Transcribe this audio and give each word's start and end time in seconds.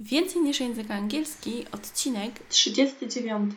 Więcej 0.00 0.42
niż 0.42 0.60
język 0.60 0.90
angielski, 0.90 1.64
odcinek 1.72 2.32
39. 2.48 3.54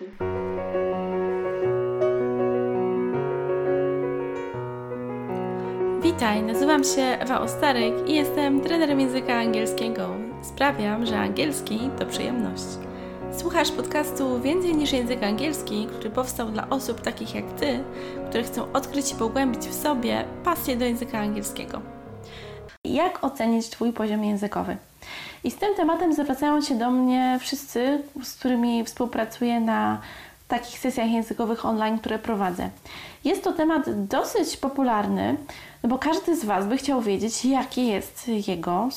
Witaj, 6.01 6.43
nazywam 6.43 6.83
się 6.83 7.01
Ewa 7.01 7.41
Ostarek 7.41 7.93
i 8.09 8.13
jestem 8.13 8.61
trenerem 8.61 8.99
języka 8.99 9.33
angielskiego. 9.33 10.09
Sprawiam, 10.41 11.05
że 11.05 11.19
angielski 11.19 11.79
to 11.99 12.05
przyjemność. 12.05 12.65
Słuchasz 13.37 13.71
podcastu 13.71 14.41
Więcej 14.41 14.75
niż 14.75 14.93
język 14.93 15.23
angielski, 15.23 15.87
który 15.87 16.09
powstał 16.09 16.51
dla 16.51 16.69
osób 16.69 17.01
takich 17.01 17.35
jak 17.35 17.53
Ty, 17.53 17.83
które 18.29 18.43
chcą 18.43 18.71
odkryć 18.71 19.11
i 19.11 19.15
pogłębić 19.15 19.61
w 19.61 19.73
sobie 19.73 20.25
pasję 20.43 20.75
do 20.75 20.85
języka 20.85 21.19
angielskiego. 21.19 21.81
Jak 22.83 23.23
ocenić 23.23 23.69
Twój 23.69 23.93
poziom 23.93 24.23
językowy? 24.23 24.77
I 25.47 25.51
z 25.51 25.55
tym 25.55 25.75
tematem 25.75 26.13
zwracają 26.13 26.61
się 26.61 26.75
do 26.75 26.91
mnie 26.91 27.37
wszyscy, 27.41 28.03
z 28.23 28.35
którymi 28.35 28.83
współpracuję 28.83 29.59
na 29.59 30.01
takich 30.47 30.79
sesjach 30.79 31.11
językowych 31.11 31.65
online, 31.65 31.99
które 31.99 32.19
prowadzę. 32.19 32.69
Jest 33.23 33.43
to 33.43 33.53
temat 33.53 34.05
dosyć 34.07 34.57
popularny, 34.57 35.37
no 35.83 35.89
bo 35.89 35.97
każdy 35.97 36.35
z 36.35 36.45
Was 36.45 36.65
by 36.65 36.77
chciał 36.77 37.01
wiedzieć, 37.01 37.45
jaki 37.45 37.87
jest 37.87 38.27
jego 38.47 38.89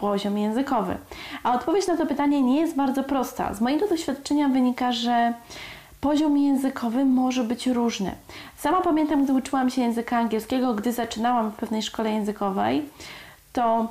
poziom 0.00 0.38
językowy. 0.38 0.96
A 1.42 1.54
odpowiedź 1.54 1.86
na 1.86 1.96
to 1.96 2.06
pytanie 2.06 2.42
nie 2.42 2.60
jest 2.60 2.76
bardzo 2.76 3.04
prosta. 3.04 3.54
Z 3.54 3.60
mojego 3.60 3.88
doświadczenia 3.88 4.48
wynika, 4.48 4.92
że 4.92 5.34
poziom 6.00 6.38
językowy 6.38 7.04
może 7.04 7.44
być 7.44 7.66
różny. 7.66 8.12
Sama 8.56 8.80
pamiętam, 8.80 9.24
gdy 9.24 9.32
uczyłam 9.32 9.70
się 9.70 9.82
języka 9.82 10.18
angielskiego, 10.18 10.74
gdy 10.74 10.92
zaczynałam 10.92 11.50
w 11.50 11.54
pewnej 11.54 11.82
szkole 11.82 12.10
językowej, 12.10 12.88
to 13.52 13.86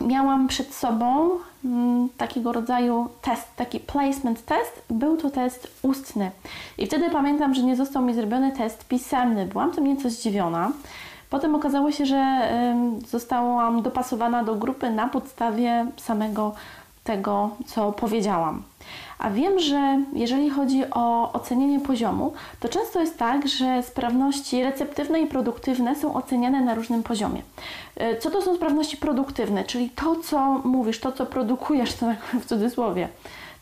miałam 0.00 0.48
przed 0.48 0.74
sobą 0.74 1.30
mm, 1.64 2.08
takiego 2.16 2.52
rodzaju 2.52 3.08
test, 3.22 3.46
taki 3.56 3.80
placement 3.80 4.44
test. 4.44 4.82
Był 4.90 5.16
to 5.16 5.30
test 5.30 5.68
ustny. 5.82 6.30
I 6.78 6.86
wtedy 6.86 7.10
pamiętam, 7.10 7.54
że 7.54 7.62
nie 7.62 7.76
został 7.76 8.02
mi 8.02 8.14
zrobiony 8.14 8.52
test 8.52 8.84
pisemny. 8.84 9.46
Byłam 9.46 9.72
tym 9.72 9.84
nieco 9.84 10.10
zdziwiona. 10.10 10.72
Potem 11.30 11.54
okazało 11.54 11.92
się, 11.92 12.06
że 12.06 12.48
zostałam 13.08 13.82
dopasowana 13.82 14.44
do 14.44 14.54
grupy 14.54 14.90
na 14.90 15.08
podstawie 15.08 15.86
samego 15.96 16.54
tego, 17.08 17.50
co 17.66 17.92
powiedziałam. 17.92 18.62
A 19.18 19.30
wiem, 19.30 19.58
że 19.58 20.02
jeżeli 20.12 20.50
chodzi 20.50 20.82
o 20.90 21.32
ocenienie 21.32 21.80
poziomu, 21.80 22.32
to 22.60 22.68
często 22.68 23.00
jest 23.00 23.18
tak, 23.18 23.48
że 23.48 23.82
sprawności 23.82 24.62
receptywne 24.62 25.20
i 25.20 25.26
produktywne 25.26 25.96
są 25.96 26.14
oceniane 26.14 26.60
na 26.60 26.74
różnym 26.74 27.02
poziomie. 27.02 27.42
E, 27.96 28.16
co 28.16 28.30
to 28.30 28.42
są 28.42 28.56
sprawności 28.56 28.96
produktywne? 28.96 29.64
Czyli 29.64 29.90
to, 29.90 30.16
co 30.16 30.60
mówisz, 30.64 31.00
to, 31.00 31.12
co 31.12 31.26
produkujesz, 31.26 31.94
to 31.94 32.06
w 32.42 32.44
cudzysłowie. 32.44 33.08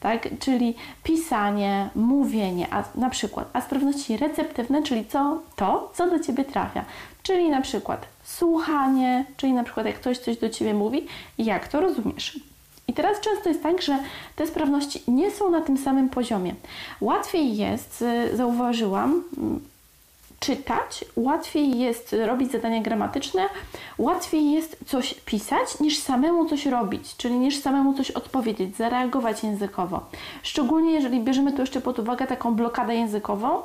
Tak? 0.00 0.28
Czyli 0.38 0.74
pisanie, 1.02 1.88
mówienie, 1.94 2.66
a 2.70 2.84
na 2.94 3.10
przykład, 3.10 3.50
a 3.52 3.60
sprawności 3.60 4.16
receptywne, 4.16 4.82
czyli 4.82 5.06
co 5.06 5.40
to, 5.56 5.90
co 5.94 6.10
do 6.10 6.18
Ciebie 6.18 6.44
trafia. 6.44 6.84
Czyli 7.22 7.50
na 7.50 7.60
przykład 7.60 8.06
słuchanie, 8.24 9.24
czyli 9.36 9.52
na 9.52 9.64
przykład 9.64 9.86
jak 9.86 9.96
ktoś 9.96 10.18
coś 10.18 10.36
do 10.36 10.50
Ciebie 10.50 10.74
mówi, 10.74 11.06
jak 11.38 11.68
to 11.68 11.80
rozumiesz. 11.80 12.40
Teraz 12.96 13.20
często 13.20 13.48
jest 13.48 13.62
tak, 13.62 13.82
że 13.82 13.98
te 14.36 14.46
sprawności 14.46 15.02
nie 15.08 15.30
są 15.30 15.50
na 15.50 15.60
tym 15.60 15.78
samym 15.78 16.08
poziomie. 16.08 16.54
Łatwiej 17.00 17.56
jest, 17.56 18.02
y, 18.32 18.36
zauważyłam, 18.36 19.22
mm, 19.38 19.60
czytać, 20.40 21.04
łatwiej 21.16 21.78
jest 21.78 22.16
robić 22.26 22.52
zadania 22.52 22.82
gramatyczne, 22.82 23.42
łatwiej 23.98 24.52
jest 24.52 24.76
coś 24.86 25.14
pisać 25.14 25.80
niż 25.80 25.98
samemu 25.98 26.46
coś 26.48 26.66
robić, 26.66 27.16
czyli 27.16 27.34
niż 27.34 27.56
samemu 27.56 27.94
coś 27.94 28.10
odpowiedzieć, 28.10 28.76
zareagować 28.76 29.42
językowo. 29.44 30.00
Szczególnie 30.42 30.92
jeżeli 30.92 31.20
bierzemy 31.20 31.52
tu 31.52 31.60
jeszcze 31.60 31.80
pod 31.80 31.98
uwagę 31.98 32.26
taką 32.26 32.54
blokadę 32.54 32.94
językową, 32.94 33.62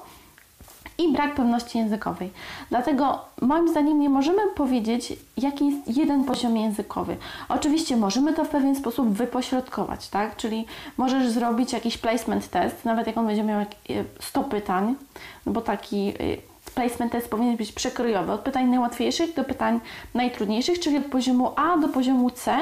i 1.04 1.14
brak 1.14 1.36
pewności 1.36 1.78
językowej. 1.78 2.32
Dlatego 2.70 3.20
moim 3.42 3.70
zdaniem 3.70 4.00
nie 4.00 4.10
możemy 4.10 4.42
powiedzieć, 4.56 5.14
jaki 5.38 5.66
jest 5.66 5.98
jeden 5.98 6.24
poziom 6.24 6.58
językowy. 6.58 7.18
Oczywiście 7.50 7.98
możemy 7.98 8.34
to 8.34 8.46
w 8.46 8.50
pewien 8.50 8.76
sposób 8.76 9.10
wypośrodkować, 9.10 10.10
tak? 10.10 10.36
Czyli 10.36 10.66
możesz 10.98 11.30
zrobić 11.30 11.74
jakiś 11.74 11.98
placement 11.98 12.50
test, 12.50 12.86
nawet 12.86 13.08
jak 13.08 13.18
on 13.18 13.28
będzie 13.28 13.44
miał 13.44 13.66
100 14.20 14.44
pytań, 14.44 14.96
no 15.46 15.52
bo 15.52 15.62
taki 15.62 16.14
y, 16.22 16.38
placement 16.76 17.12
test 17.12 17.30
powinien 17.30 17.58
być 17.58 17.72
przekrojowy, 17.72 18.32
od 18.32 18.42
pytań 18.42 18.70
najłatwiejszych 18.70 19.34
do 19.34 19.44
pytań 19.44 19.80
najtrudniejszych, 20.14 20.80
czyli 20.80 20.98
od 20.98 21.06
poziomu 21.06 21.52
A 21.56 21.78
do 21.78 21.88
poziomu 21.88 22.30
C 22.30 22.58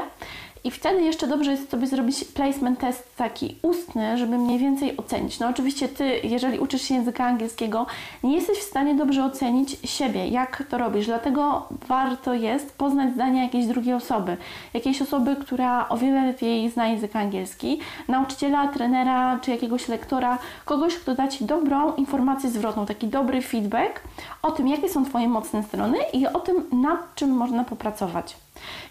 i 0.64 0.70
wtedy 0.70 1.02
jeszcze 1.02 1.26
dobrze 1.26 1.50
jest 1.50 1.70
sobie 1.70 1.86
zrobić 1.86 2.24
placement 2.24 2.78
test 2.78 3.16
taki 3.16 3.56
ustny, 3.62 4.18
żeby 4.18 4.38
mniej 4.38 4.58
więcej 4.58 4.96
ocenić. 4.96 5.40
No 5.40 5.48
oczywiście 5.48 5.88
Ty, 5.88 6.20
jeżeli 6.24 6.58
uczysz 6.58 6.82
się 6.82 6.94
języka 6.94 7.24
angielskiego, 7.24 7.86
nie 8.22 8.34
jesteś 8.34 8.58
w 8.58 8.62
stanie 8.62 8.94
dobrze 8.94 9.24
ocenić 9.24 9.76
siebie, 9.84 10.28
jak 10.28 10.62
to 10.70 10.78
robisz. 10.78 11.06
Dlatego 11.06 11.68
warto 11.88 12.34
jest 12.34 12.78
poznać 12.78 13.14
zdania 13.14 13.42
jakiejś 13.42 13.66
drugiej 13.66 13.94
osoby. 13.94 14.36
Jakiejś 14.74 15.02
osoby, 15.02 15.36
która 15.36 15.88
o 15.88 15.96
wiele 15.96 16.26
lepiej 16.26 16.70
zna 16.70 16.88
język 16.88 17.16
angielski. 17.16 17.80
Nauczyciela, 18.08 18.68
trenera 18.68 19.38
czy 19.42 19.50
jakiegoś 19.50 19.88
lektora. 19.88 20.38
Kogoś, 20.64 20.96
kto 20.96 21.14
da 21.14 21.28
Ci 21.28 21.44
dobrą 21.44 21.94
informację 21.94 22.50
zwrotną, 22.50 22.86
taki 22.86 23.06
dobry 23.06 23.42
feedback 23.42 24.00
o 24.42 24.50
tym, 24.50 24.68
jakie 24.68 24.88
są 24.88 25.04
Twoje 25.04 25.28
mocne 25.28 25.62
strony 25.62 25.98
i 26.12 26.26
o 26.26 26.40
tym, 26.40 26.64
nad 26.72 27.14
czym 27.14 27.30
można 27.30 27.64
popracować. 27.64 28.36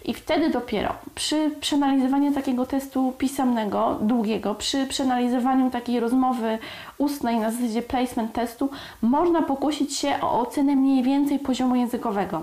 I 0.04 0.14
wtedy 0.14 0.50
dopiero 0.50 0.94
przy 1.14 1.50
przeanalizowaniu 1.60 2.32
takiego 2.32 2.66
testu 2.66 3.12
pisemnego, 3.18 3.98
długiego, 4.00 4.54
przy 4.54 4.86
przeanalizowaniu 4.86 5.70
takiej 5.70 6.00
rozmowy 6.00 6.58
ustnej 6.98 7.38
na 7.38 7.50
zasadzie 7.50 7.82
placement 7.82 8.32
testu, 8.32 8.70
można 9.02 9.42
pokusić 9.42 9.96
się 9.96 10.20
o 10.20 10.40
ocenę 10.40 10.76
mniej 10.76 11.02
więcej 11.02 11.38
poziomu 11.38 11.76
językowego. 11.76 12.42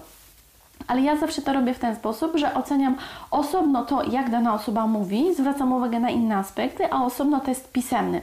Ale 0.87 1.01
ja 1.01 1.17
zawsze 1.17 1.41
to 1.41 1.53
robię 1.53 1.73
w 1.73 1.79
ten 1.79 1.95
sposób, 1.95 2.31
że 2.35 2.53
oceniam 2.53 2.95
osobno 3.31 3.85
to, 3.85 4.03
jak 4.03 4.29
dana 4.29 4.53
osoba 4.53 4.87
mówi, 4.87 5.35
zwracam 5.35 5.73
uwagę 5.73 5.99
na 5.99 6.09
inne 6.09 6.37
aspekty, 6.37 6.91
a 6.91 7.05
osobno 7.05 7.39
test 7.39 7.71
pisemny. 7.71 8.21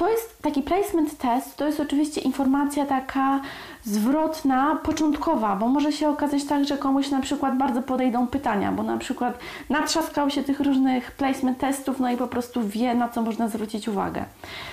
To 0.00 0.08
jest 0.08 0.42
taki 0.42 0.62
placement 0.62 1.18
test, 1.18 1.56
to 1.56 1.66
jest 1.66 1.80
oczywiście 1.80 2.20
informacja 2.20 2.86
taka 2.86 3.40
zwrotna, 3.84 4.78
początkowa, 4.82 5.56
bo 5.56 5.68
może 5.68 5.92
się 5.92 6.08
okazać 6.08 6.44
tak, 6.44 6.64
że 6.64 6.78
komuś 6.78 7.10
na 7.10 7.20
przykład 7.20 7.58
bardzo 7.58 7.82
podejdą 7.82 8.26
pytania, 8.26 8.72
bo 8.72 8.82
na 8.82 8.98
przykład 8.98 9.38
natrzaskał 9.70 10.30
się 10.30 10.42
tych 10.42 10.60
różnych 10.60 11.12
placement 11.12 11.58
testów, 11.58 12.00
no 12.00 12.10
i 12.10 12.16
po 12.16 12.26
prostu 12.26 12.68
wie, 12.68 12.94
na 12.94 13.08
co 13.08 13.22
można 13.22 13.48
zwrócić 13.48 13.88
uwagę. 13.88 14.24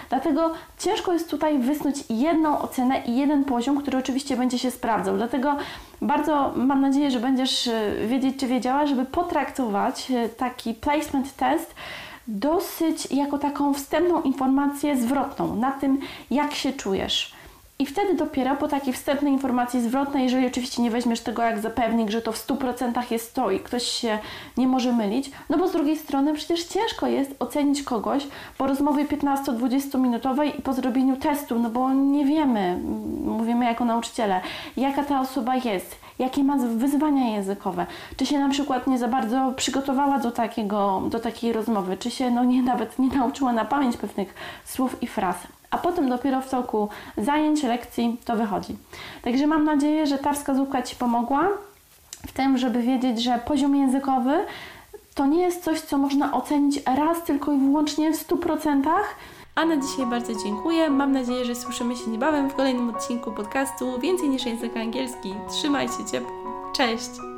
Dlatego 0.10 0.52
ciężko 0.80 1.14
jest 1.14 1.30
tutaj 1.30 1.60
wysnuć 1.60 1.96
jedną 2.10 2.60
ocenę 2.60 3.02
i 3.06 3.18
jeden 3.18 3.44
poziom, 3.44 3.82
który 3.82 3.98
oczywiście 3.98 4.38
będzie 4.38 4.60
się 4.60 4.72
sprawdzał. 4.72 5.18
Dlatego 5.18 5.56
bardzo 6.02 6.54
mam 6.56 6.82
nadzieję, 6.82 7.12
że 7.12 7.20
będziesz 7.20 7.68
e, 7.68 7.92
wiedzieć, 8.08 8.40
czy 8.40 8.48
wiedziała, 8.48 8.86
żeby 8.86 9.06
potraktować 9.06 10.12
e, 10.12 10.30
taki 10.30 10.74
placement 10.74 11.36
test 11.36 11.76
dosyć 12.28 13.12
jako 13.12 13.38
taką 13.38 13.74
wstępną 13.74 14.22
informację 14.22 14.98
zwrotną 14.98 15.56
na 15.56 15.72
tym, 15.72 16.00
jak 16.32 16.54
się 16.54 16.74
czujesz. 16.74 17.38
I 17.80 17.86
wtedy 17.86 18.14
dopiero 18.14 18.56
po 18.56 18.68
takiej 18.68 18.94
wstępnej 18.94 19.34
informacji 19.34 19.82
zwrotnej, 19.82 20.24
jeżeli 20.24 20.48
oczywiście 20.48 20.82
nie 20.82 20.92
weźmiesz 20.92 21.20
tego 21.20 21.42
jak 21.42 21.60
zapewnik, 21.60 22.10
że 22.10 22.22
to 22.22 22.32
w 22.32 22.48
100% 22.48 23.12
jest 23.12 23.34
to 23.34 23.52
i 23.52 23.60
ktoś 23.60 23.84
się 23.84 24.20
nie 24.58 24.68
może 24.68 24.94
mylić, 24.94 25.32
no 25.50 25.58
bo 25.58 25.68
z 25.68 25.72
drugiej 25.72 25.98
strony 25.98 26.34
przecież 26.34 26.64
ciężko 26.64 27.08
jest 27.08 27.36
ocenić 27.40 27.84
kogoś 27.84 28.28
po 28.58 28.68
rozmowie 28.68 29.06
15-20 29.06 30.00
minutowej 30.00 30.60
i 30.60 30.62
po 30.62 30.74
zrobieniu 30.74 31.18
testu, 31.18 31.60
no 31.60 31.70
bo 31.70 31.94
nie 31.94 32.26
wiemy, 32.26 32.80
mówimy 33.28 33.66
jako 33.66 33.86
nauczyciele, 33.86 34.42
jaka 34.78 35.04
ta 35.04 35.22
osoba 35.22 35.56
jest, 35.56 35.96
jakie 36.20 36.44
ma 36.44 36.58
wyzwania 36.58 37.36
językowe, 37.36 37.86
czy 38.18 38.26
się 38.26 38.40
na 38.40 38.50
przykład 38.50 38.88
nie 38.88 38.98
za 38.98 39.08
bardzo 39.08 39.54
przygotowała 39.56 40.20
do, 40.20 40.32
takiego, 40.32 41.02
do 41.10 41.20
takiej 41.20 41.54
rozmowy, 41.54 41.98
czy 41.98 42.12
się 42.12 42.32
no 42.32 42.44
nie, 42.44 42.64
nawet 42.64 43.00
nie 43.00 43.08
nauczyła 43.08 43.54
na 43.54 43.66
pamięć 43.66 43.98
pewnych 43.98 44.34
słów 44.66 45.04
i 45.04 45.08
fraz 45.08 45.38
a 45.72 45.78
potem 45.78 46.10
dopiero 46.10 46.42
w 46.42 46.50
toku 46.50 46.90
zajęć, 47.18 47.64
lekcji 47.64 48.18
to 48.26 48.36
wychodzi. 48.36 48.78
Także 49.22 49.48
mam 49.48 49.64
nadzieję, 49.64 50.08
że 50.08 50.18
ta 50.18 50.34
wskazówka 50.34 50.82
Ci 50.82 50.96
pomogła 50.96 51.48
w 52.28 52.32
tym, 52.32 52.58
żeby 52.58 52.82
wiedzieć, 52.82 53.24
że 53.24 53.40
poziom 53.46 53.76
językowy 53.76 54.46
to 55.16 55.26
nie 55.26 55.42
jest 55.42 55.64
coś, 55.64 55.82
co 55.82 55.98
można 55.98 56.34
ocenić 56.34 56.80
raz 56.86 57.24
tylko 57.24 57.52
i 57.52 57.58
wyłącznie 57.58 58.14
w 58.14 58.28
100%. 58.28 58.84
A 59.58 59.66
na 59.66 59.78
dzisiaj 59.78 60.06
bardzo 60.06 60.34
dziękuję. 60.44 60.90
Mam 60.90 61.12
nadzieję, 61.12 61.46
że 61.46 61.56
słyszymy 61.56 61.96
się 61.96 62.12
niebawem 62.12 62.50
w 62.50 62.56
kolejnym 62.56 62.90
odcinku 62.90 63.32
podcastu 63.32 64.00
Więcej 64.00 64.30
niż 64.30 64.46
język 64.46 64.78
angielski. 64.78 65.34
Trzymajcie 65.50 66.06
ciepło. 66.12 66.32
Cześć! 66.74 67.37